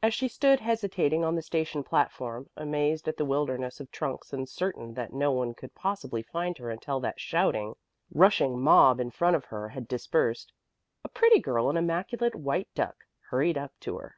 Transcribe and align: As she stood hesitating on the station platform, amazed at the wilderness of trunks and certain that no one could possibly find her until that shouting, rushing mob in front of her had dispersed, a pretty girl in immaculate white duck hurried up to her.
As 0.00 0.14
she 0.14 0.28
stood 0.28 0.60
hesitating 0.60 1.24
on 1.24 1.34
the 1.34 1.42
station 1.42 1.82
platform, 1.82 2.48
amazed 2.56 3.08
at 3.08 3.16
the 3.16 3.24
wilderness 3.24 3.80
of 3.80 3.90
trunks 3.90 4.32
and 4.32 4.48
certain 4.48 4.94
that 4.94 5.12
no 5.12 5.32
one 5.32 5.54
could 5.54 5.74
possibly 5.74 6.22
find 6.22 6.56
her 6.58 6.70
until 6.70 7.00
that 7.00 7.18
shouting, 7.18 7.74
rushing 8.14 8.60
mob 8.60 9.00
in 9.00 9.10
front 9.10 9.34
of 9.34 9.46
her 9.46 9.70
had 9.70 9.88
dispersed, 9.88 10.52
a 11.02 11.08
pretty 11.08 11.40
girl 11.40 11.68
in 11.68 11.76
immaculate 11.76 12.36
white 12.36 12.68
duck 12.76 12.98
hurried 13.30 13.58
up 13.58 13.72
to 13.80 13.98
her. 13.98 14.14